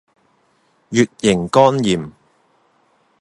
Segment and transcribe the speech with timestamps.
[0.89, 2.11] 乙型肝炎